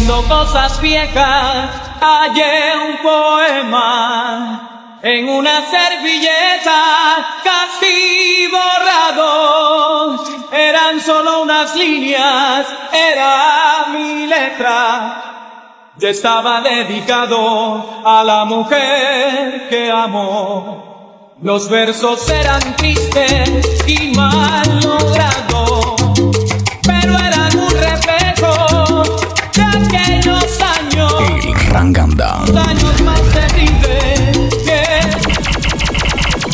[0.00, 1.70] Mirando cosas viejas,
[2.00, 10.24] hallé un poema en una servilleta casi borrado.
[10.52, 15.92] Eran solo unas líneas, era mi letra.
[15.98, 21.36] Ya estaba dedicado a la mujer que amo.
[21.42, 25.49] Los versos eran tristes y mal logrados,
[31.80, 32.44] El Ranganda.
[32.46, 35.00] Los años más terribles que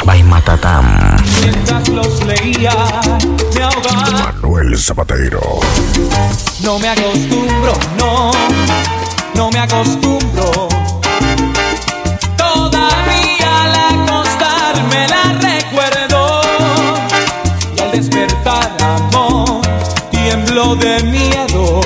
[0.04, 1.16] Baimatatam.
[1.42, 2.72] mientras los leía
[3.52, 4.32] me ahogaba.
[4.32, 5.40] Manuel Zapatero.
[6.62, 8.30] No me acostumbro, no,
[9.34, 10.68] no me acostumbro.
[12.36, 16.40] Todavía al acostarme la recuerdo.
[17.76, 19.60] Y al despertar, amor,
[20.12, 21.80] tiemblo de miedo.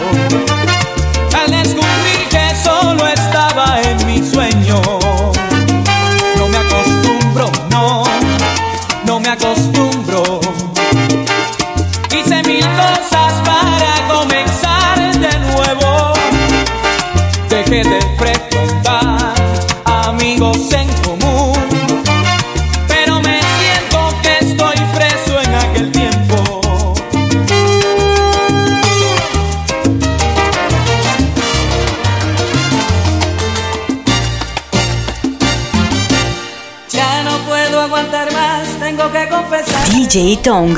[40.12, 40.75] DJ.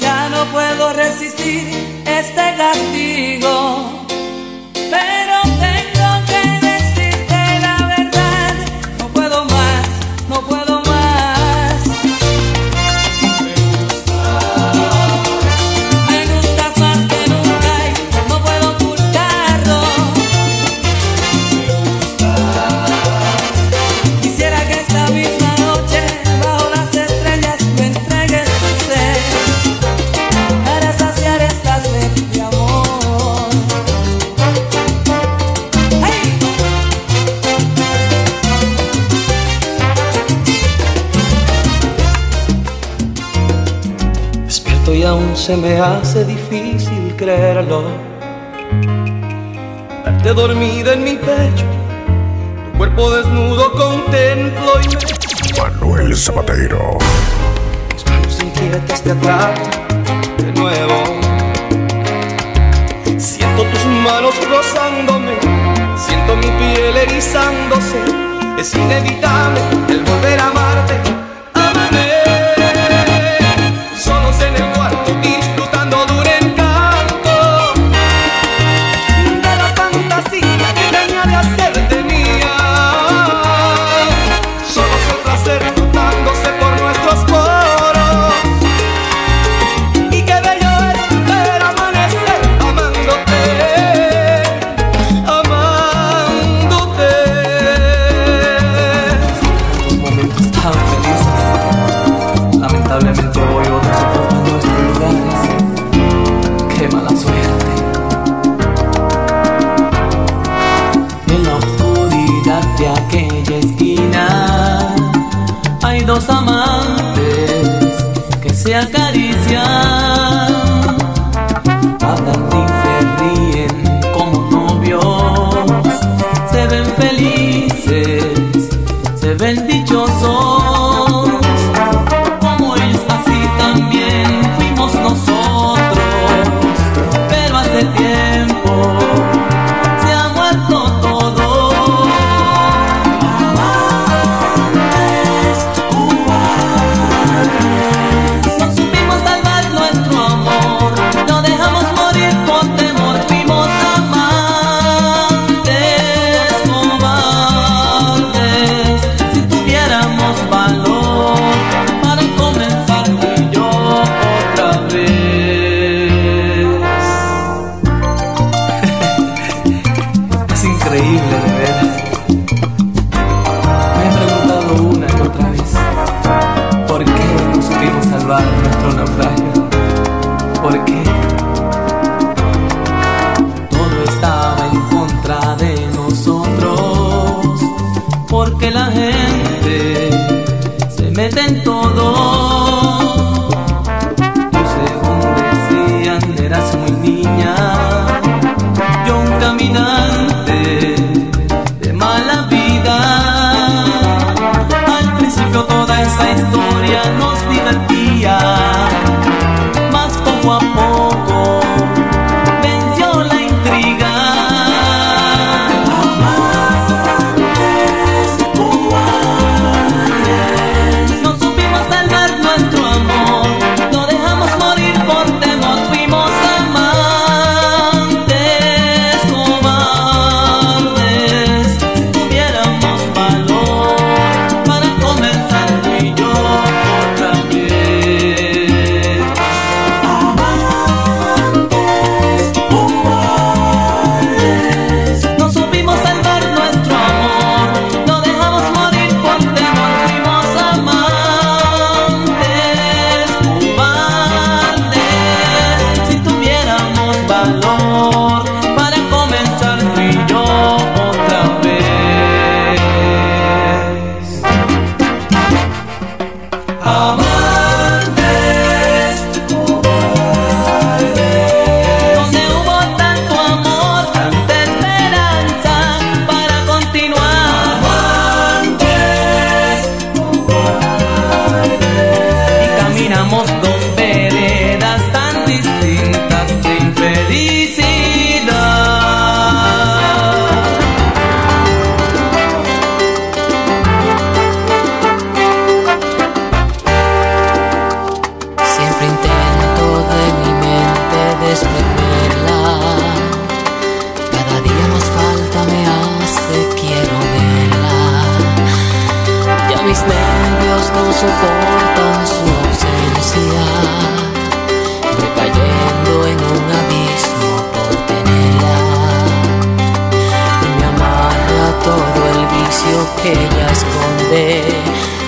[0.00, 1.68] Ya no puedo resistir
[2.06, 3.95] este castigo.
[45.46, 47.84] Se me hace difícil creerlo.
[50.04, 51.64] Verte dormida en mi pecho,
[52.64, 56.98] tu cuerpo desnudo contemplo y me Manuel Zapatero.
[57.94, 59.54] Mis manos inquietas te atrapan
[60.38, 61.04] de nuevo.
[63.16, 65.36] Siento tus manos rozándome,
[65.96, 68.02] siento mi piel erizándose.
[68.58, 69.85] Es inevitable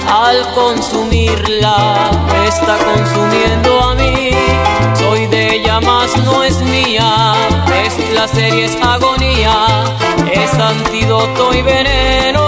[0.09, 4.31] al consumirla me está consumiendo a mí.
[4.95, 7.35] Soy de ella más no es mía,
[7.85, 9.85] es placer y es agonía,
[10.33, 12.48] es antídoto y veneno.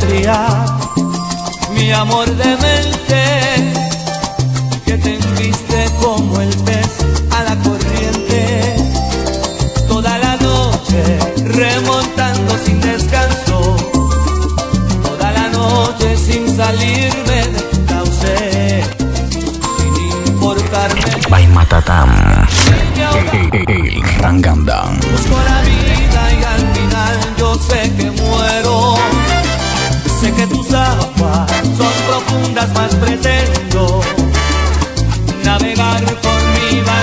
[0.00, 0.46] patria,
[1.74, 3.72] mi amor demente,
[4.84, 6.88] que te enviste como el pez
[7.30, 8.76] a la corriente,
[9.88, 13.76] toda la noche remontando sin descanso,
[15.02, 18.10] toda la noche sin salirme de tu
[19.76, 21.00] sin importarme.
[21.28, 22.10] By Matatam,
[23.52, 24.98] el, el Rangandam.
[25.00, 28.49] Busco la vida y al final yo sé que muero
[30.20, 34.02] sé que tus aguas son profundas, más pretendo
[35.44, 36.99] navegar por mi barco.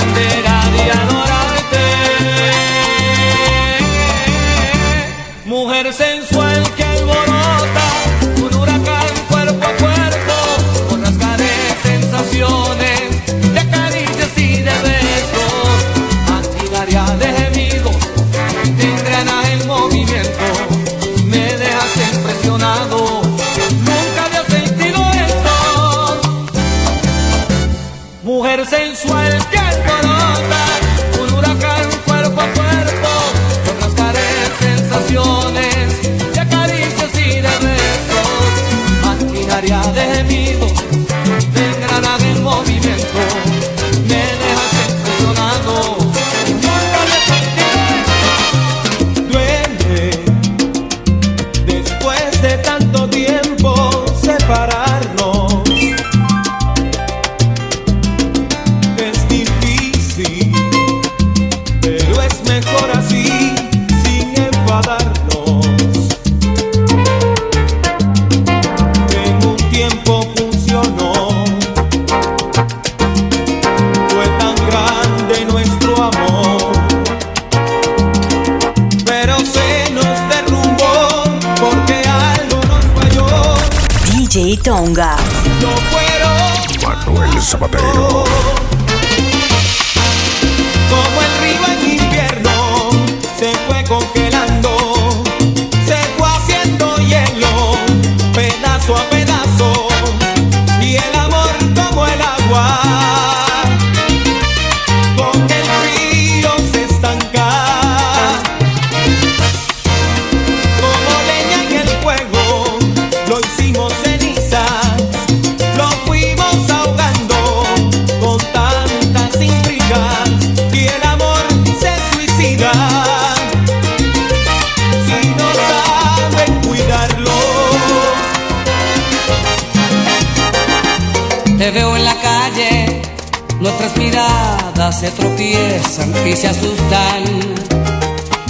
[134.92, 137.24] Se tropiezan y se asustan.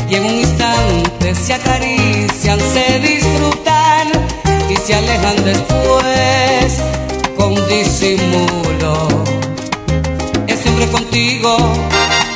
[0.09, 4.07] Y en un instante se acarician, se disfrutan
[4.69, 6.81] y se alejan después
[7.35, 9.07] con disimulo.
[10.47, 11.57] Es siempre contigo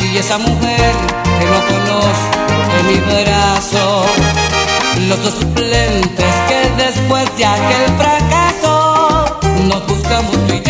[0.02, 0.94] y esa mujer
[1.40, 4.06] que no conozco en mi brazo.
[5.08, 10.62] Los dos suplentes que después de aquel fracaso nos buscamos tú y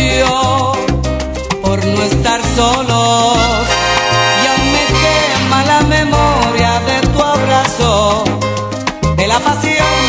[9.54, 10.01] pasión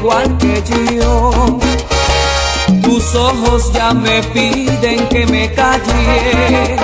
[0.00, 0.62] igual que
[0.96, 1.58] yo,
[2.82, 6.76] tus ojos ya me piden que me calle,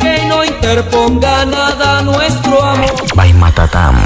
[0.00, 2.94] que no interponga nada nuestro amor.
[3.14, 3.96] By Matatam.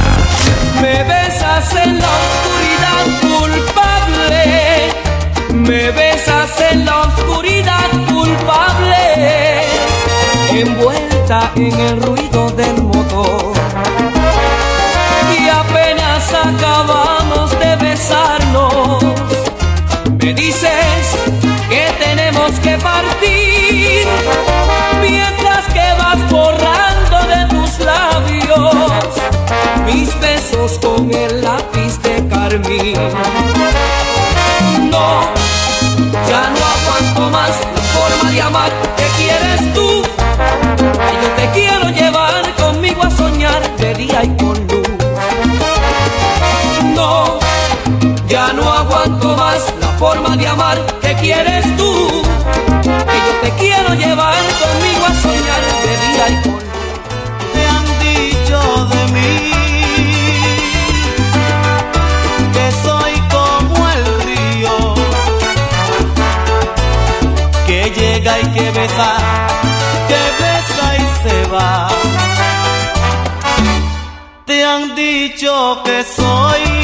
[0.82, 4.42] Me besas en la oscuridad culpable.
[5.52, 9.04] Me besas en la oscuridad culpable.
[10.50, 13.54] Envuelta en el ruido del motor.
[15.38, 17.15] Y apenas acabamos
[34.90, 35.20] No,
[36.28, 40.02] ya no aguanto más la forma de amar que quieres tú.
[40.82, 44.88] Que yo te quiero llevar conmigo a soñar de día y con luz.
[46.94, 47.38] No,
[48.28, 50.95] ya no aguanto más la forma de amar
[75.84, 76.75] que soy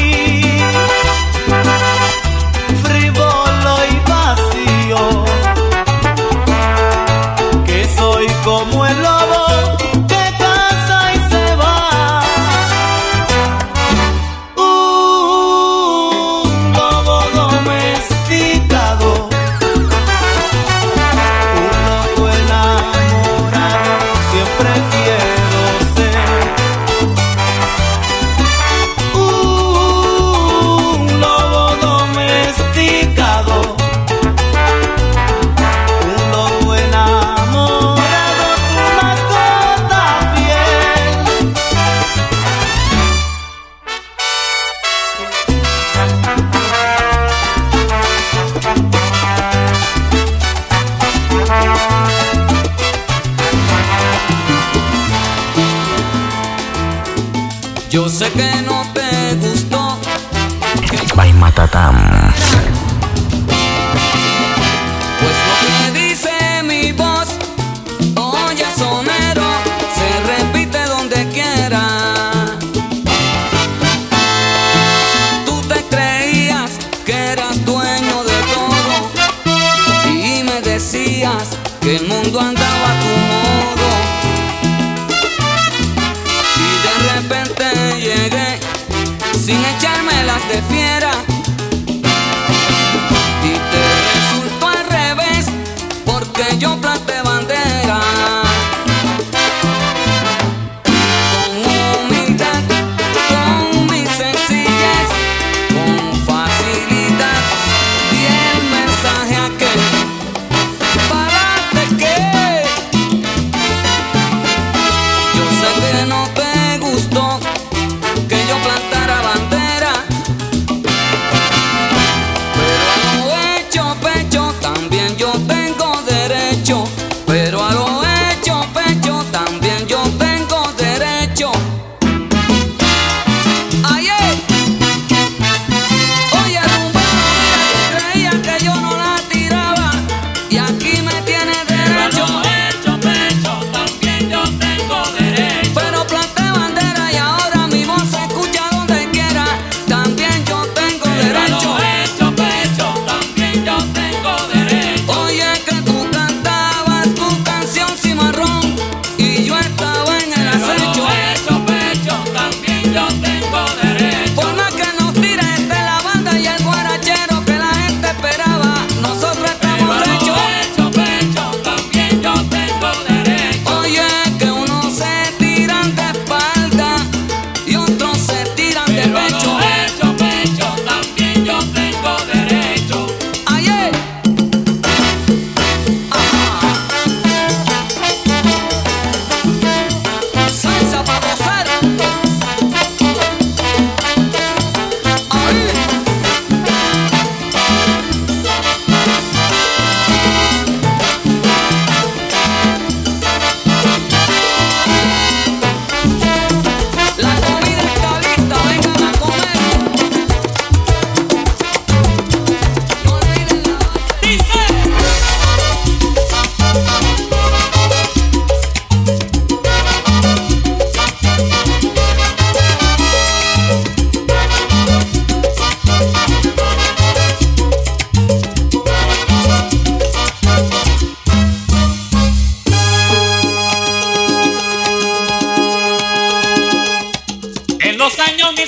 [57.93, 59.99] Yo sé que no te gustó
[61.15, 62.33] By Matatam.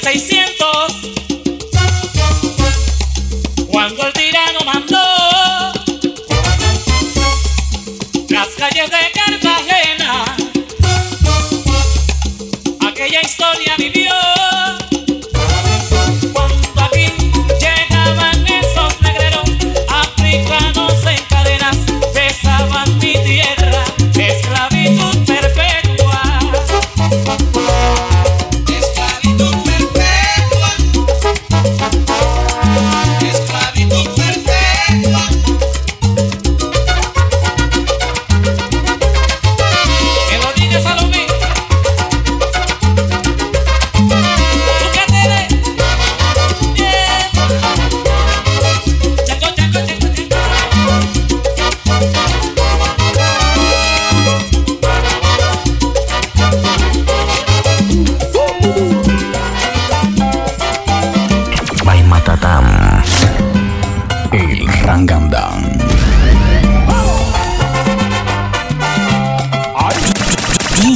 [0.06, 0.35] say,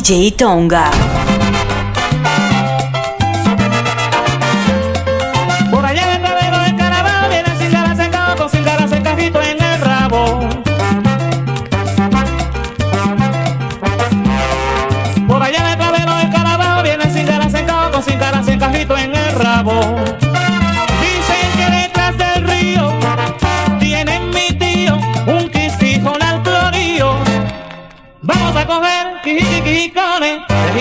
[0.10, 1.19] DJ Tonga.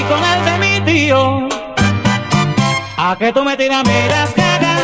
[0.08, 1.48] Quijiquijicones, el de mi tío.
[2.96, 4.82] A que tú me tiras miras cagas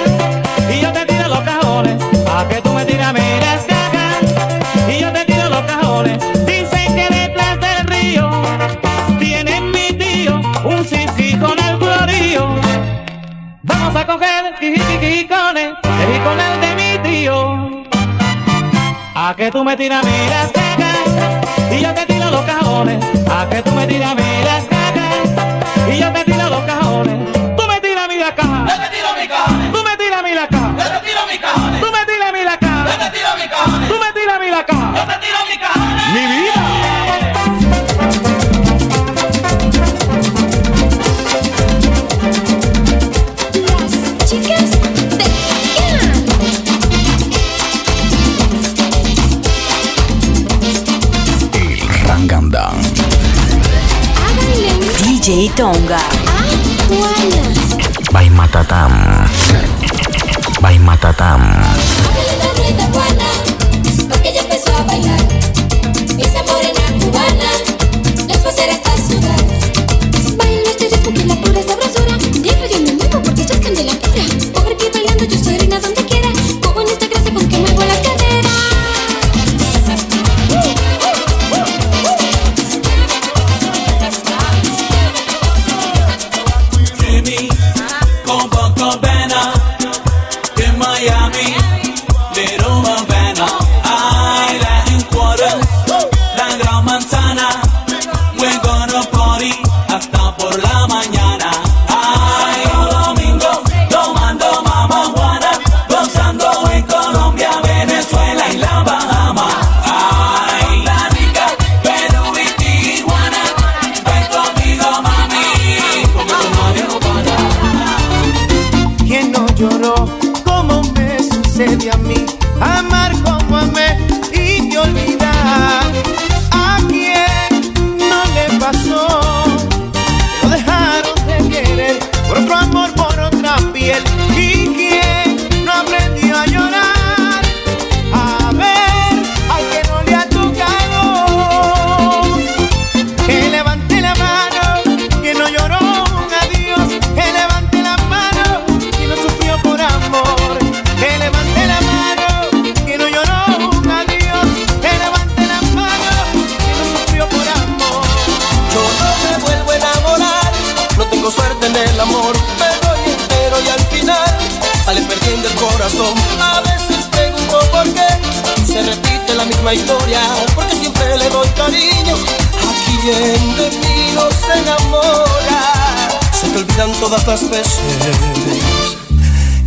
[0.73, 2.03] y yo te tiro los cajones.
[2.31, 4.23] A que tú me tiras miras cagas
[4.89, 6.19] y yo te tiro los cajones.
[6.47, 8.31] Dicen que detrás del río
[9.19, 12.47] tiene mi tío un sisí con el florío.
[13.63, 17.85] Vamos a coger quijiquijicones, el jiconal de mi tío.
[19.17, 23.03] A que tú me tiras miras cagas y yo te tiro los cajones.
[23.31, 24.15] A que tú me tiras
[55.55, 55.99] Tonga.
[58.11, 58.91] By Matatam.
[60.61, 61.43] By Matatam.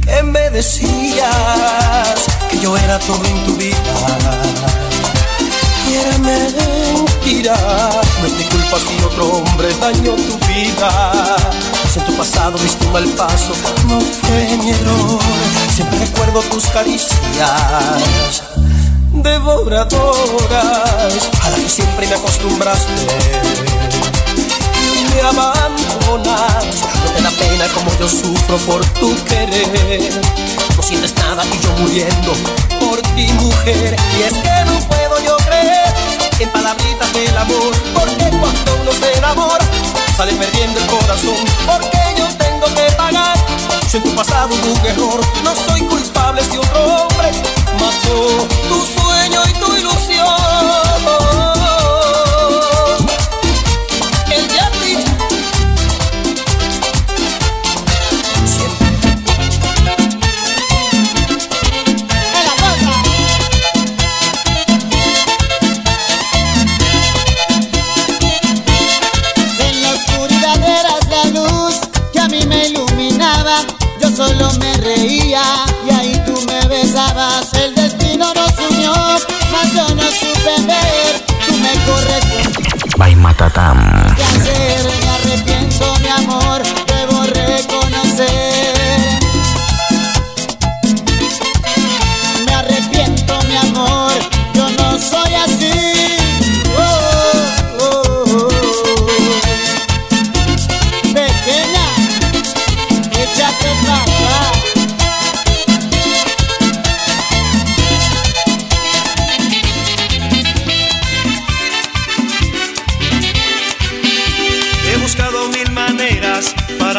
[0.05, 3.77] Que me decías que yo era todo en tu vida.
[5.89, 6.17] Y era
[8.19, 11.35] no es mi culpa si otro hombre dañó tu vida.
[11.91, 13.53] Si en tu pasado diste un mal paso,
[13.87, 15.19] no fue mi error.
[15.73, 18.43] Siempre recuerdo tus caricias
[19.13, 23.07] devoradoras a las que siempre me acostumbraste.
[25.13, 25.21] Me
[26.15, 30.21] no te da pena como yo sufro por tu querer.
[30.75, 32.33] No sientes nada y yo muriendo
[32.79, 33.95] por ti, mujer.
[34.17, 35.93] Y es que no puedo yo creer
[36.39, 39.65] en palabritas del amor, porque cuando uno se enamora,
[40.15, 41.35] sale perdiendo el corazón.
[41.65, 43.37] Porque yo tengo que pagar
[43.89, 45.21] si en tu pasado un error.
[45.43, 47.31] No soy culpable si otro hombre
[47.79, 50.86] mató tu sueño y tu ilusión.
[83.37, 84.16] Рататам.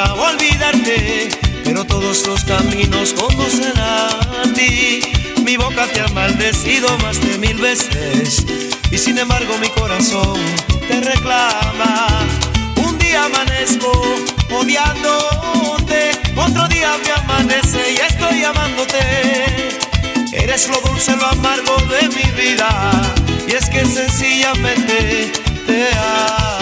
[0.05, 1.29] Olvidarte,
[1.65, 5.01] pero todos los caminos conducen a ti.
[5.45, 8.45] Mi boca te ha maldecido más de mil veces,
[8.91, 10.39] y sin embargo mi corazón
[10.89, 12.27] te reclama.
[12.77, 13.91] Un día amanezco
[14.51, 18.99] odiándote, otro día me amanece y estoy amándote.
[20.33, 22.91] Eres lo dulce, lo amargo de mi vida,
[23.49, 25.33] y es que sencillamente
[25.67, 26.58] te amo.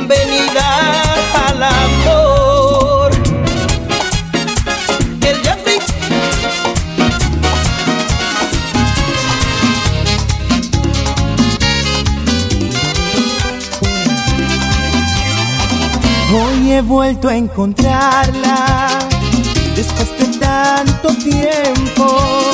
[0.00, 1.04] Bienvenida
[1.48, 3.10] al amor.
[5.22, 5.40] El
[16.32, 18.88] Hoy he vuelto a encontrarla
[19.74, 22.49] después de tanto tiempo.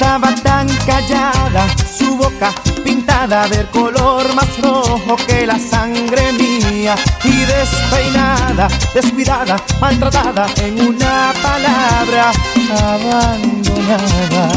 [0.00, 1.66] Estaba tan callada,
[1.98, 2.52] su boca
[2.84, 11.32] pintada del color más rojo que la sangre mía y despeinada, descuidada, maltratada en una
[11.42, 12.30] palabra
[12.78, 14.52] abandonada.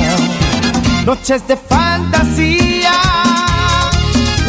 [1.08, 2.94] Noches de fantasía,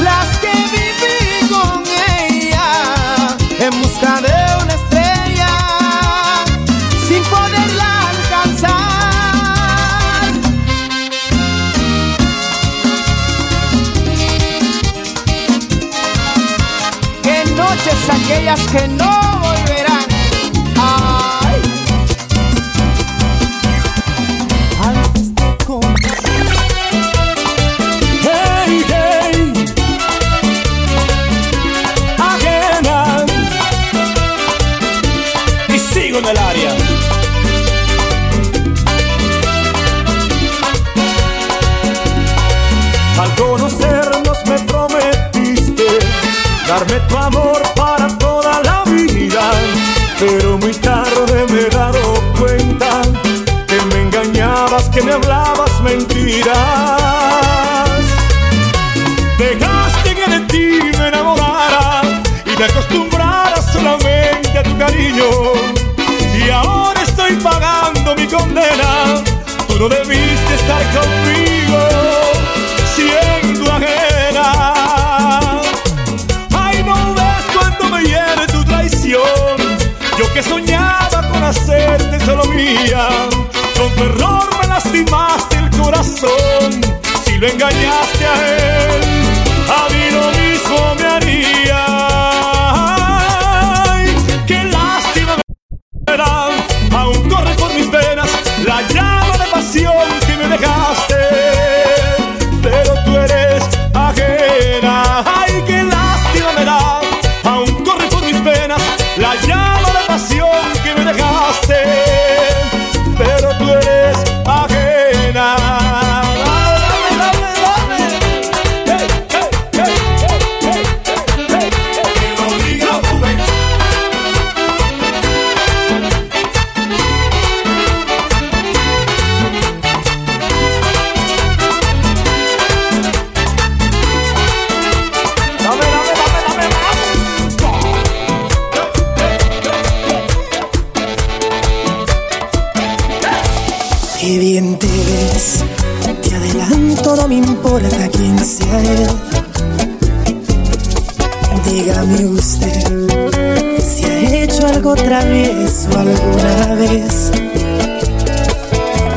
[0.02, 1.82] las que viví con
[2.18, 4.31] ella en busca de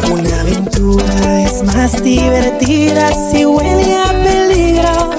[0.10, 5.10] Una aventura es más divertida si huele a peligro.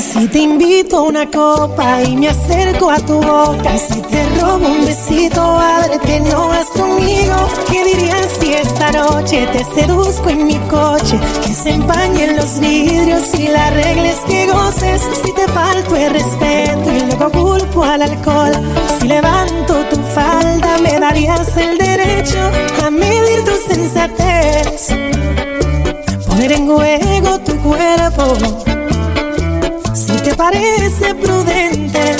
[0.00, 4.68] Si te invito a una copa y me acerco a tu boca, si te robo
[4.68, 7.34] un besito, abre que no vas conmigo.
[7.68, 11.18] ¿Qué dirías si esta noche te seduzco en mi coche?
[11.44, 15.02] Que se empañen los vidrios y la regla es que goces.
[15.24, 18.52] Si te falto el respeto y luego culpo al alcohol,
[19.00, 22.38] si levanto tu falda, me darías el derecho
[22.84, 24.88] a medir tu sensatez.
[26.26, 28.36] Poner en juego tu cuerpo
[29.94, 32.16] si te parece prudente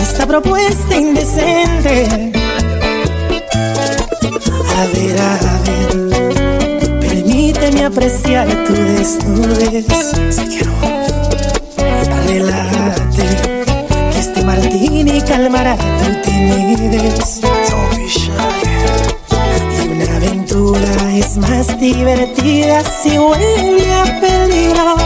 [0.00, 2.32] esta propuesta indecente.
[4.78, 9.86] A ver, a ver, permíteme apreciar tu desnudez.
[10.30, 10.46] Si
[15.36, 17.40] calmará tu timidez.
[17.42, 18.32] Don't be shy.
[19.84, 25.05] Y una aventura es más divertida si huele a peligro.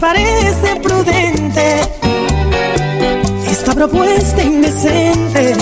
[0.00, 1.82] parece prudente
[3.46, 5.54] esta propuesta indecente.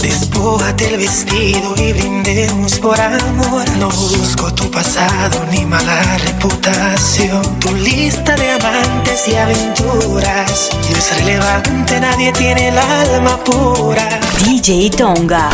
[0.00, 3.68] Despójate el vestido y brindemos por amor.
[3.78, 7.60] No busco tu pasado ni mala reputación.
[7.60, 14.08] Tu lista de amantes y aventuras no es relevante, nadie tiene el alma pura.
[14.44, 15.50] DJ Tonga.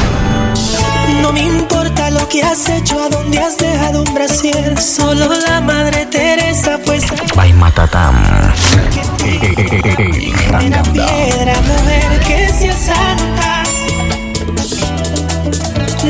[1.22, 4.80] No me importa lo que has hecho, a dónde has dejado un brasier.
[4.80, 6.98] Solo la madre Teresa fue
[7.34, 8.16] By Matatam.
[10.64, 13.62] Una piedra, mujer que sea santa.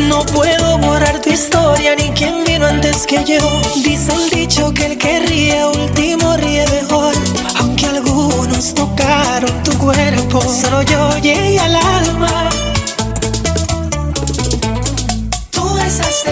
[0.08, 3.38] No puedo borrar tu historia ni quien vino antes que yo.
[3.82, 7.14] Dice el dicho que el que ríe último ríe mejor.
[7.58, 12.50] Aunque algunos tocaron tu cuerpo, solo yo llegué al alma.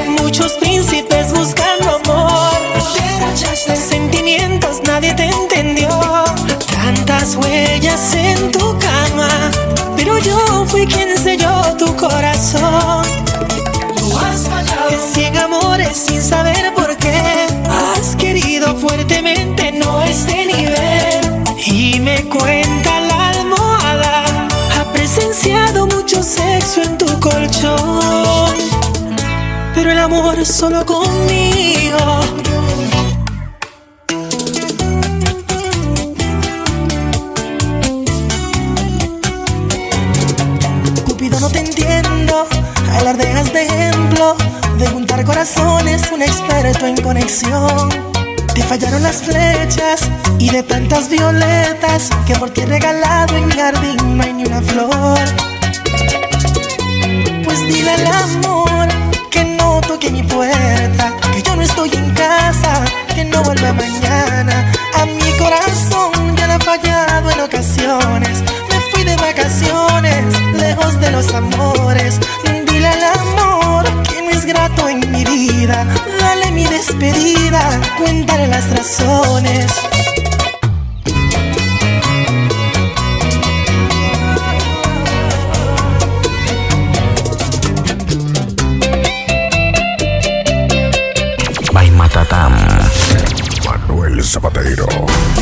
[0.07, 2.59] Muchos príncipes buscando amor.
[3.76, 5.88] Sentimientos, nadie te entendió.
[6.70, 8.88] Tantas huellas en tu cama,
[30.09, 31.98] amor solo conmigo.
[41.04, 42.46] Cupido no te entiendo,
[42.98, 44.36] alardeas de ejemplo
[44.78, 47.90] de juntar corazones, un experto en conexión.
[48.54, 53.52] Te fallaron las flechas y de tantas violetas que por ti he regalado en mi
[53.52, 55.18] jardín no hay ni una flor.
[57.44, 59.07] Pues dile al amor
[59.81, 64.72] no toque mi puerta, que yo no estoy en casa, que no vuelva mañana.
[64.95, 68.43] A mi corazón ya le ha fallado en ocasiones.
[68.70, 70.24] Me fui de vacaciones,
[70.55, 72.18] lejos de los amores.
[72.66, 75.87] Dile al amor que no es grato en mi vida.
[76.20, 77.62] Dale mi despedida,
[77.99, 79.66] cuéntale las razones.
[94.29, 95.38] Zapatero.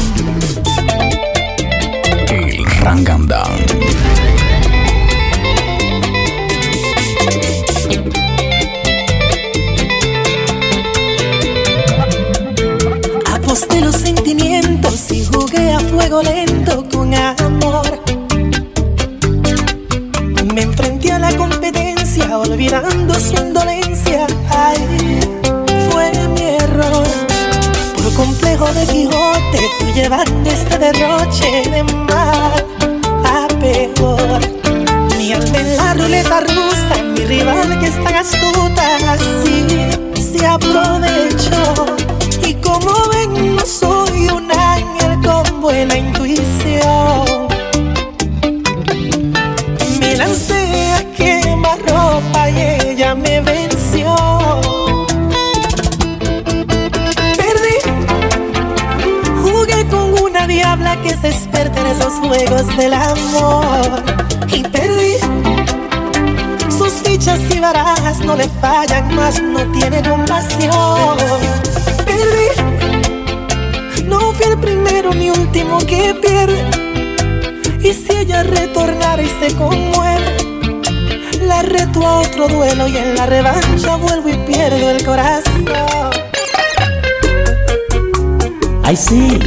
[88.82, 89.38] ¡Ay, sí!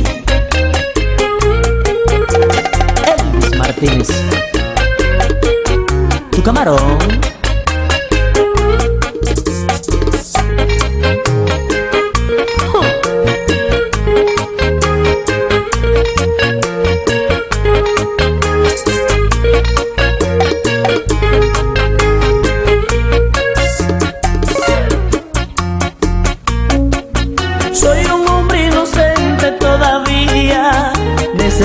[3.05, 4.09] Elvis Martínez.
[6.31, 6.97] Tu camarón.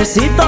[0.04, 0.43] Necesito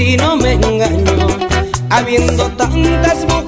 [0.00, 1.26] el destino me engañó.
[1.90, 3.39] Habiendo tantas mujeres